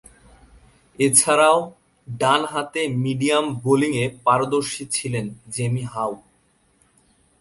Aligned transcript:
এছাড়াও, 0.99 1.59
ডানহাতে 2.07 2.81
মিডিয়াম 3.03 3.45
বোলিংয়ে 3.63 4.05
পারদর্শী 4.25 4.83
ছিলেন 4.95 5.25
জেমি 5.53 5.83
হাউ। 5.93 6.11